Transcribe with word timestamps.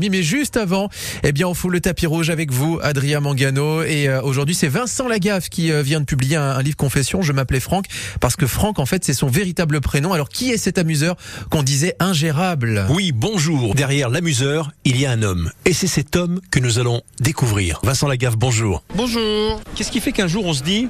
Mais 0.00 0.22
juste 0.22 0.56
avant, 0.56 0.88
eh 1.22 1.32
bien, 1.32 1.46
on 1.46 1.52
fout 1.52 1.70
le 1.70 1.78
tapis 1.78 2.06
rouge 2.06 2.30
avec 2.30 2.50
vous, 2.50 2.78
Adrien 2.82 3.20
Mangano. 3.20 3.82
Et 3.82 4.08
euh, 4.08 4.22
aujourd'hui, 4.22 4.54
c'est 4.54 4.66
Vincent 4.66 5.06
Lagaffe 5.06 5.50
qui 5.50 5.70
euh, 5.70 5.82
vient 5.82 6.00
de 6.00 6.06
publier 6.06 6.36
un, 6.36 6.52
un 6.52 6.62
livre 6.62 6.78
confession. 6.78 7.20
Je 7.20 7.34
m'appelais 7.34 7.60
Franck 7.60 7.84
parce 8.18 8.34
que 8.34 8.46
Franck, 8.46 8.78
en 8.78 8.86
fait, 8.86 9.04
c'est 9.04 9.12
son 9.12 9.26
véritable 9.26 9.82
prénom. 9.82 10.14
Alors, 10.14 10.30
qui 10.30 10.50
est 10.50 10.56
cet 10.56 10.78
amuseur 10.78 11.16
qu'on 11.50 11.62
disait 11.62 11.94
ingérable? 12.00 12.86
Oui, 12.88 13.12
bonjour. 13.12 13.74
Derrière 13.74 14.08
l'amuseur, 14.08 14.72
il 14.86 14.98
y 14.98 15.04
a 15.04 15.10
un 15.10 15.22
homme. 15.22 15.50
Et 15.66 15.74
c'est 15.74 15.86
cet 15.88 16.16
homme 16.16 16.40
que 16.50 16.58
nous 16.58 16.78
allons 16.78 17.02
découvrir. 17.20 17.78
Vincent 17.82 18.08
Lagaffe, 18.08 18.38
bonjour. 18.38 18.82
Bonjour. 18.94 19.60
Qu'est-ce 19.74 19.92
qui 19.92 20.00
fait 20.00 20.12
qu'un 20.12 20.26
jour 20.26 20.46
on 20.46 20.54
se 20.54 20.62
dit 20.62 20.88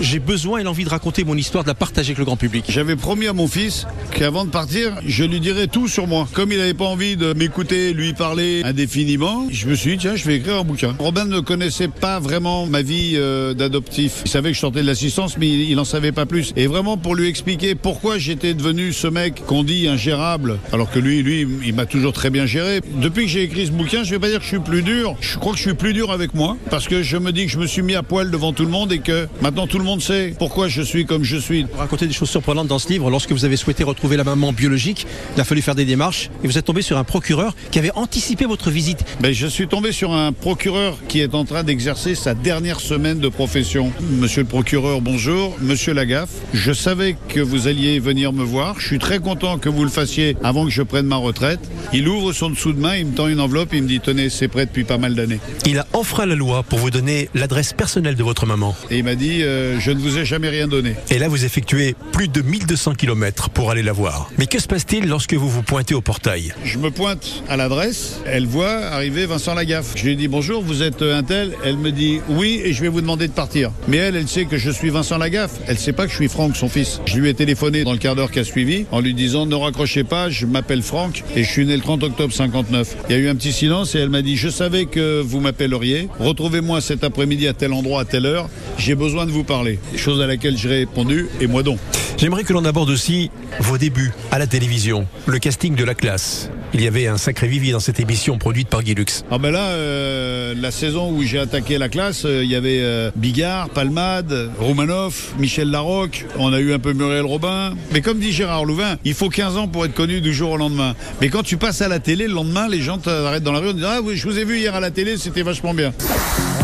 j'ai 0.00 0.18
besoin 0.18 0.60
et 0.60 0.62
l'envie 0.62 0.84
de 0.84 0.88
raconter 0.88 1.24
mon 1.24 1.36
histoire, 1.36 1.64
de 1.64 1.68
la 1.68 1.74
partager 1.74 2.10
avec 2.10 2.18
le 2.18 2.24
grand 2.24 2.36
public 2.36 2.64
J'avais 2.68 2.96
promis 2.96 3.26
à 3.26 3.32
mon 3.32 3.46
fils 3.46 3.86
qu'avant 4.12 4.44
de 4.44 4.50
partir, 4.50 4.92
je 5.06 5.24
lui 5.24 5.40
dirais 5.40 5.66
tout 5.66 5.88
sur 5.88 6.06
moi. 6.06 6.28
Comme 6.32 6.52
il 6.52 6.58
n'avait 6.58 6.74
pas 6.74 6.84
envie 6.84 7.16
de 7.16 7.32
m'écouter, 7.32 7.92
lui 7.92 8.12
parler 8.12 8.62
indéfiniment, 8.64 9.46
je 9.50 9.66
me 9.66 9.74
suis 9.74 9.92
dit, 9.92 9.98
tiens, 9.98 10.16
je 10.16 10.24
vais 10.24 10.36
écrire 10.36 10.56
un 10.56 10.64
bouquin. 10.64 10.94
Robin 10.98 11.24
ne 11.24 11.40
connaissait 11.40 11.88
pas 11.88 12.20
vraiment 12.20 12.66
ma 12.66 12.82
vie 12.82 13.14
euh, 13.16 13.54
d'adoptif. 13.54 14.22
Il 14.24 14.30
savait 14.30 14.50
que 14.50 14.54
je 14.54 14.60
sortais 14.60 14.82
de 14.82 14.86
l'assistance, 14.86 15.36
mais 15.38 15.48
il 15.48 15.74
n'en 15.76 15.84
savait 15.84 16.12
pas 16.12 16.26
plus. 16.26 16.52
Et 16.56 16.66
vraiment 16.66 16.96
pour 16.96 17.14
lui 17.14 17.28
expliquer 17.28 17.74
pourquoi 17.74 18.18
j'étais 18.18 18.54
devenu 18.54 18.92
ce 18.92 19.06
mec 19.06 19.44
qu'on 19.46 19.64
dit 19.64 19.88
ingérable, 19.88 20.58
alors 20.72 20.90
que 20.90 20.98
lui, 20.98 21.22
lui, 21.22 21.46
il 21.64 21.74
m'a 21.74 21.86
toujours 21.86 22.12
très 22.12 22.30
bien 22.30 22.46
géré. 22.46 22.80
Depuis 22.96 23.24
que 23.24 23.30
j'ai 23.30 23.42
écrit 23.42 23.66
ce 23.66 23.72
bouquin, 23.72 24.04
je 24.04 24.10
vais 24.10 24.18
pas 24.18 24.28
dire 24.28 24.38
que 24.38 24.44
je 24.44 24.50
suis 24.50 24.58
plus 24.58 24.82
dur. 24.82 25.16
Je 25.20 25.38
crois 25.38 25.52
que 25.52 25.58
je 25.58 25.62
suis 25.62 25.74
plus 25.74 25.92
dur 25.92 26.10
avec 26.10 26.34
moi, 26.34 26.56
parce 26.70 26.88
que 26.88 27.02
je 27.02 27.16
me 27.16 27.32
dis 27.32 27.46
que 27.46 27.52
je 27.52 27.58
me 27.58 27.66
suis 27.66 27.82
mis 27.82 27.94
à 27.94 28.02
poil 28.02 28.30
devant 28.30 28.52
tout 28.52 28.64
le 28.64 28.70
monde 28.70 28.92
et 28.92 28.98
que 28.98 29.28
maintenant 29.40 29.66
tout 29.66 29.78
le 29.78 29.81
monde 29.84 30.02
sait 30.02 30.34
pourquoi 30.38 30.68
je 30.68 30.82
suis 30.82 31.06
comme 31.06 31.24
je 31.24 31.36
suis. 31.36 31.64
Vous 31.64 31.78
racontez 31.78 32.06
des 32.06 32.12
choses 32.12 32.30
surprenantes 32.30 32.68
dans 32.68 32.78
ce 32.78 32.88
livre. 32.88 33.10
Lorsque 33.10 33.32
vous 33.32 33.44
avez 33.44 33.56
souhaité 33.56 33.84
retrouver 33.84 34.16
la 34.16 34.24
maman 34.24 34.52
biologique, 34.52 35.06
il 35.36 35.40
a 35.40 35.44
fallu 35.44 35.62
faire 35.62 35.74
des 35.74 35.84
démarches 35.84 36.30
et 36.42 36.46
vous 36.46 36.58
êtes 36.58 36.64
tombé 36.64 36.82
sur 36.82 36.98
un 36.98 37.04
procureur 37.04 37.54
qui 37.70 37.78
avait 37.78 37.92
anticipé 37.94 38.44
votre 38.44 38.70
visite. 38.70 39.04
Ben, 39.20 39.32
je 39.32 39.46
suis 39.46 39.68
tombé 39.68 39.92
sur 39.92 40.12
un 40.12 40.32
procureur 40.32 40.98
qui 41.08 41.20
est 41.20 41.34
en 41.34 41.44
train 41.44 41.62
d'exercer 41.62 42.14
sa 42.14 42.34
dernière 42.34 42.80
semaine 42.80 43.18
de 43.18 43.28
profession. 43.28 43.92
Monsieur 44.20 44.42
le 44.42 44.48
procureur, 44.48 45.00
bonjour. 45.00 45.56
Monsieur 45.60 45.92
Lagaffe, 45.94 46.30
je 46.52 46.72
savais 46.72 47.16
que 47.28 47.40
vous 47.40 47.68
alliez 47.68 47.98
venir 47.98 48.32
me 48.32 48.42
voir. 48.44 48.80
Je 48.80 48.86
suis 48.86 48.98
très 48.98 49.18
content 49.18 49.58
que 49.58 49.68
vous 49.68 49.84
le 49.84 49.90
fassiez 49.90 50.36
avant 50.42 50.64
que 50.64 50.70
je 50.70 50.82
prenne 50.82 51.06
ma 51.06 51.16
retraite. 51.16 51.60
Il 51.92 52.08
ouvre 52.08 52.32
son 52.32 52.50
dessous 52.50 52.72
de 52.72 52.80
main, 52.80 52.96
il 52.96 53.06
me 53.06 53.14
tend 53.14 53.28
une 53.28 53.40
enveloppe, 53.40 53.70
il 53.72 53.82
me 53.82 53.88
dit 53.88 54.00
tenez, 54.00 54.30
c'est 54.30 54.48
prêt 54.48 54.66
depuis 54.66 54.84
pas 54.84 54.98
mal 54.98 55.14
d'années. 55.14 55.40
Il 55.66 55.78
a 55.78 55.86
enfreint 55.92 56.26
la 56.26 56.34
loi 56.34 56.62
pour 56.62 56.78
vous 56.78 56.90
donner 56.90 57.28
l'adresse 57.34 57.72
personnelle 57.72 58.16
de 58.16 58.22
votre 58.22 58.46
maman. 58.46 58.74
Et 58.90 58.98
il 58.98 59.04
m'a 59.04 59.14
dit 59.14 59.40
euh, 59.42 59.71
je 59.78 59.90
ne 59.90 59.98
vous 59.98 60.18
ai 60.18 60.24
jamais 60.24 60.48
rien 60.48 60.68
donné. 60.68 60.94
Et 61.10 61.18
là, 61.18 61.28
vous 61.28 61.44
effectuez 61.44 61.94
plus 62.12 62.28
de 62.28 62.42
1200 62.42 62.94
km 62.94 63.50
pour 63.50 63.70
aller 63.70 63.82
la 63.82 63.92
voir. 63.92 64.30
Mais 64.38 64.46
que 64.46 64.60
se 64.60 64.66
passe-t-il 64.66 65.08
lorsque 65.08 65.34
vous 65.34 65.48
vous 65.48 65.62
pointez 65.62 65.94
au 65.94 66.00
portail 66.00 66.54
Je 66.64 66.78
me 66.78 66.90
pointe 66.90 67.42
à 67.48 67.56
l'adresse, 67.56 68.20
elle 68.26 68.46
voit 68.46 68.70
arriver 68.70 69.26
Vincent 69.26 69.54
Lagaffe. 69.54 69.92
Je 69.96 70.04
lui 70.04 70.16
dis 70.16 70.28
bonjour, 70.28 70.62
vous 70.62 70.82
êtes 70.82 71.02
un 71.02 71.22
tel? 71.22 71.52
Elle 71.64 71.76
me 71.76 71.90
dit 71.90 72.20
oui 72.28 72.60
et 72.64 72.72
je 72.72 72.82
vais 72.82 72.88
vous 72.88 73.00
demander 73.00 73.28
de 73.28 73.32
partir. 73.32 73.70
Mais 73.88 73.96
elle, 73.98 74.16
elle 74.16 74.28
sait 74.28 74.44
que 74.44 74.56
je 74.56 74.70
suis 74.70 74.90
Vincent 74.90 75.18
Lagaffe. 75.18 75.58
Elle 75.66 75.78
sait 75.78 75.92
pas 75.92 76.04
que 76.04 76.10
je 76.10 76.16
suis 76.16 76.28
Franck, 76.28 76.56
son 76.56 76.68
fils. 76.68 77.00
Je 77.06 77.18
lui 77.18 77.28
ai 77.28 77.34
téléphoné 77.34 77.84
dans 77.84 77.92
le 77.92 77.98
quart 77.98 78.16
d'heure 78.16 78.30
qui 78.30 78.38
a 78.38 78.44
suivi 78.44 78.86
en 78.90 79.00
lui 79.00 79.14
disant 79.14 79.46
ne 79.46 79.54
raccrochez 79.54 80.04
pas, 80.04 80.30
je 80.30 80.46
m'appelle 80.46 80.82
Franck 80.82 81.22
et 81.36 81.44
je 81.44 81.48
suis 81.50 81.66
né 81.66 81.76
le 81.76 81.82
30 81.82 82.02
octobre 82.04 82.32
59. 82.32 82.96
Il 83.08 83.12
y 83.12 83.18
a 83.18 83.20
eu 83.20 83.28
un 83.28 83.34
petit 83.34 83.52
silence 83.52 83.94
et 83.94 83.98
elle 83.98 84.10
m'a 84.10 84.22
dit 84.22 84.36
je 84.36 84.48
savais 84.48 84.86
que 84.86 85.20
vous 85.20 85.40
m'appelleriez. 85.40 86.08
Retrouvez-moi 86.18 86.80
cet 86.80 87.04
après-midi 87.04 87.48
à 87.48 87.54
tel 87.54 87.72
endroit, 87.72 88.02
à 88.02 88.04
telle 88.04 88.26
heure. 88.26 88.48
J'ai 88.78 88.94
besoin 88.94 89.26
de 89.26 89.30
vous 89.30 89.44
parler. 89.44 89.61
Chose 89.96 90.20
à 90.20 90.26
laquelle 90.26 90.56
j'ai 90.56 90.68
répondu 90.68 91.28
et 91.40 91.46
moi 91.46 91.62
donc. 91.62 91.78
J'aimerais 92.18 92.44
que 92.44 92.52
l'on 92.52 92.64
aborde 92.64 92.90
aussi 92.90 93.30
vos 93.60 93.78
débuts 93.78 94.12
à 94.30 94.38
la 94.38 94.46
télévision, 94.46 95.06
le 95.26 95.38
casting 95.38 95.74
de 95.74 95.84
la 95.84 95.94
classe. 95.94 96.50
Il 96.74 96.80
y 96.80 96.86
avait 96.86 97.06
un 97.06 97.18
sacré 97.18 97.48
vivier 97.48 97.72
dans 97.72 97.80
cette 97.80 98.00
émission 98.00 98.38
produite 98.38 98.68
par 98.68 98.82
Guy 98.82 98.94
Lux. 98.94 99.24
Ah 99.30 99.38
ben 99.38 99.50
là, 99.50 99.70
euh, 99.70 100.54
la 100.56 100.70
saison 100.70 101.10
où 101.10 101.22
j'ai 101.22 101.38
attaqué 101.38 101.76
la 101.76 101.88
classe, 101.88 102.24
euh, 102.24 102.44
il 102.44 102.50
y 102.50 102.54
avait 102.54 102.80
euh, 102.80 103.10
Bigard, 103.14 103.68
Palmade, 103.70 104.50
Roumanoff, 104.58 105.34
Michel 105.38 105.70
Larocque, 105.70 106.24
on 106.38 106.52
a 106.52 106.60
eu 106.60 106.72
un 106.72 106.78
peu 106.78 106.92
Muriel 106.94 107.26
Robin. 107.26 107.74
Mais 107.92 108.00
comme 108.00 108.20
dit 108.20 108.32
Gérard 108.32 108.64
Louvain, 108.64 108.96
il 109.04 109.14
faut 109.14 109.28
15 109.28 109.56
ans 109.58 109.68
pour 109.68 109.84
être 109.84 109.94
connu 109.94 110.20
du 110.20 110.32
jour 110.32 110.52
au 110.52 110.56
lendemain. 110.56 110.94
Mais 111.20 111.28
quand 111.28 111.42
tu 111.42 111.58
passes 111.58 111.82
à 111.82 111.88
la 111.88 111.98
télé, 111.98 112.26
le 112.26 112.34
lendemain, 112.34 112.68
les 112.68 112.80
gens 112.80 112.98
t'arrêtent 112.98 113.42
dans 113.42 113.52
la 113.52 113.58
rue 113.58 113.70
et 113.70 113.74
disent 113.74 113.86
Ah 113.86 114.00
oui, 114.02 114.16
je 114.16 114.26
vous 114.26 114.38
ai 114.38 114.44
vu 114.44 114.58
hier 114.58 114.74
à 114.74 114.80
la 114.80 114.90
télé, 114.90 115.16
c'était 115.18 115.42
vachement 115.42 115.74
bien. 115.74 115.92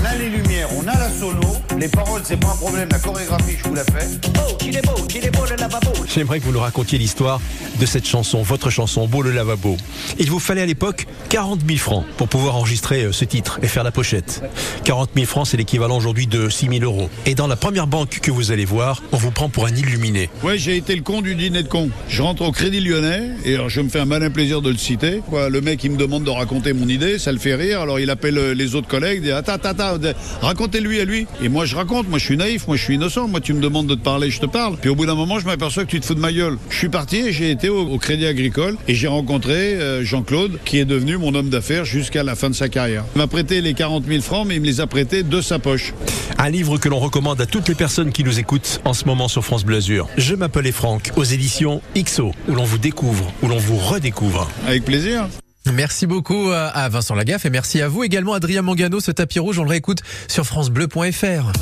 On 0.01 0.05
a 0.07 0.15
les 0.17 0.31
lumières, 0.31 0.48
on 0.77 0.87
a 0.87 0.99
la 0.99 1.11
sono, 1.11 1.57
les 1.79 1.89
paroles 1.89 2.23
c'est 2.25 2.39
pas 2.39 2.49
un 2.49 2.57
problème, 2.57 2.89
la 2.91 2.99
chorégraphie 2.99 3.57
je 3.63 3.69
vous 3.69 3.75
la 3.75 3.85
fais. 3.85 4.07
Oh, 4.39 4.55
qu'il 4.57 4.77
est 4.77 4.87
beau, 4.87 5.03
qu'il 5.09 5.25
est 5.25 5.31
beau 5.31 5.45
le 5.49 5.57
lavabo. 5.57 5.91
J'aimerais 6.07 6.41
que 6.41 6.45
vous 6.45 6.53
nous 6.53 6.61
racontiez 6.61 6.99
l'histoire 6.99 7.41
de 7.79 7.87
cette 7.87 8.07
chanson, 8.07 8.43
votre 8.43 8.71
chanson, 8.71 9.07
Beau 9.07 9.23
le 9.23 9.31
lavabo. 9.31 9.77
Il 10.19 10.31
vous 10.31 10.41
fallait 10.41 10.63
à 10.63 10.67
l'époque 10.67 11.07
40 11.29 11.61
000 11.67 11.79
francs 11.79 12.05
pour 12.17 12.29
pouvoir 12.29 12.57
enregistrer 12.57 13.05
euh, 13.05 13.13
ce 13.13 13.25
titre 13.25 13.61
et 13.63 13.69
faire 13.69 13.85
la 13.85 13.93
pochette. 13.93 14.43
40 14.85 15.11
000 15.15 15.27
francs, 15.27 15.47
c'est 15.49 15.57
l'équivalent 15.57 15.97
aujourd'hui 15.97 16.27
de 16.27 16.49
6 16.49 16.69
000 16.69 16.83
euros. 16.83 17.09
Et 17.27 17.35
dans 17.35 17.47
la 17.47 17.57
première 17.57 17.87
banque 17.87 18.21
que 18.21 18.31
vous 18.31 18.51
allez 18.51 18.65
voir, 18.65 19.03
on 19.13 19.17
vous 19.17 19.31
prend 19.31 19.49
pour 19.49 19.67
un 19.67 19.75
illuminé. 19.75 20.31
Ouais, 20.43 20.59
j'ai 20.59 20.77
été 20.77 20.95
le 20.97 21.03
con 21.03 21.23
du 21.23 21.35
dîner 21.35 21.63
de 21.63 21.69
con. 21.69 21.91
Je 22.09 22.23
rentre 22.23 22.43
au 22.43 22.53
Crédit 22.53 22.81
Lyonnais 22.81 23.31
et 23.45 23.55
alors 23.55 23.69
je 23.69 23.81
me 23.81 23.89
fais 23.89 24.01
un 24.01 24.05
malin 24.07 24.31
plaisir 24.31 24.61
de 24.61 24.71
le 24.71 24.77
citer. 24.77 25.23
Quoi, 25.29 25.49
le 25.49 25.61
mec, 25.61 25.83
il 25.85 25.93
me 25.93 25.97
demande 25.97 26.25
de 26.25 26.31
raconter 26.31 26.73
mon 26.73 26.89
idée, 26.89 27.19
ça 27.19 27.33
le 27.33 27.39
fait 27.39 27.55
rire. 27.55 27.81
Alors 27.81 28.01
il 28.01 28.11
appelle 28.11 28.39
euh, 28.39 28.55
les 28.55 28.75
autres 28.75 28.89
collègues, 28.89 29.19
il 29.19 29.25
dit 29.25 29.33
attends, 29.33 29.53
attends, 29.53 29.71
attends, 29.71 29.99
racontez-lui 30.49 31.01
à 31.01 31.05
lui. 31.05 31.27
Et 31.43 31.49
moi, 31.49 31.67
je 31.67 31.77
raconte. 31.77 32.09
Moi, 32.09 32.19
je 32.19 32.25
suis 32.25 32.37
naïf, 32.37 32.67
moi, 32.67 32.77
je 32.77 32.83
suis 32.83 32.95
innocent. 32.95 33.29
Moi, 33.29 33.41
tu 33.41 33.53
me 33.53 33.61
demandes 33.61 33.87
de 33.87 33.95
te 33.95 34.03
parler, 34.03 34.31
je 34.31 34.41
te 34.41 34.47
parle. 34.47 34.77
Puis 34.77 34.91
au 34.91 34.95
bout 34.95 35.07
d'un 35.07 35.15
moment, 35.15 35.39
je 35.39 35.47
m'aperçois 35.47 35.85
que 35.85 35.91
tu 35.91 36.01
te 36.01 36.07
fous 36.07 36.15
de 36.15 36.21
ma 36.21 36.33
gueule. 36.33 36.59
Je 36.71 36.77
suis 36.77 36.89
parti 36.89 37.19
et 37.19 37.33
j'ai 37.33 37.51
été 37.51 37.69
au, 37.69 37.81
au 37.87 37.99
Crédit 37.99 38.27
Agricole 38.27 38.77
et 38.89 38.95
j'ai 38.95 39.09
rencontré 39.09 39.75
euh, 39.75 40.03
Jean-Claude, 40.05 40.59
qui 40.65 40.79
est 40.79 40.85
devenu 40.85 41.17
mon 41.19 41.35
homme 41.35 41.51
d'affaires 41.51 41.85
jusqu'à 41.85 42.23
la 42.23 42.35
fin 42.35 42.51
de 42.51 42.55
sa 42.55 42.69
carrière. 42.69 43.05
Il 43.15 43.19
m'a 43.19 43.27
prêté 43.27 43.61
les 43.61 43.75
40 43.75 44.05
000 44.07 44.23
francs, 44.23 44.47
mais 44.47 44.57
il 44.57 44.63
me 44.63 44.67
les 44.67 44.81
a 44.81 44.87
prêtés 44.87 45.23
de 45.23 45.41
sa 45.41 45.59
poche. 45.59 45.93
Un 46.39 46.51
livre 46.51 46.79
que 46.79 46.89
l'on 46.89 46.99
recommande 46.99 47.41
à 47.41 47.47
toutes 47.47 47.69
les 47.69 47.75
personnes 47.75 48.13
qui 48.13 48.25
nous 48.25 48.39
écoutent 48.39 48.81
en 48.85 48.95
ce 48.95 49.05
moment 49.05 49.29
sur 49.29 49.45
France 49.45 49.65
Bleu 49.65 49.77
Azur. 49.77 50.09
Je 50.17 50.35
m'appelais 50.35 50.73
Franck, 50.73 51.11
aux 51.17 51.25
éditions 51.25 51.83
XO, 51.97 52.33
où 52.49 52.55
l'on 52.55 52.65
vous 52.65 52.79
découvre, 52.79 53.33
où 53.43 53.49
l'on 53.49 53.59
vous 53.59 53.77
redécouvre. 53.77 54.49
Avec 54.67 54.85
plaisir. 54.85 55.29
Merci 55.73 56.07
beaucoup 56.07 56.51
à 56.51 56.69
à 56.69 56.89
Vincent 56.89 57.15
Lagaffe 57.15 57.45
et 57.45 57.51
merci 57.51 57.81
à 57.83 57.89
vous 57.89 58.05
également, 58.05 58.35
Adrien 58.35 58.63
Mangano. 58.63 59.01
Ce 59.01 59.11
tapis 59.11 59.39
rouge, 59.39 59.59
on 59.59 59.65
le 59.65 59.71
réécoute 59.71 59.99
sur 60.29 60.47
FranceBleu.fr. 60.47 61.53